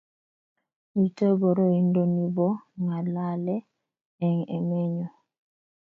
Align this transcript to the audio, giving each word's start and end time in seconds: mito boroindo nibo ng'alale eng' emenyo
mito 0.97 1.27
boroindo 1.41 2.01
nibo 2.15 2.47
ng'alale 2.81 3.55
eng' 4.27 4.47
emenyo 4.57 5.07